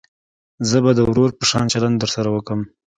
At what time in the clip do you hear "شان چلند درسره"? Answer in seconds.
1.49-2.29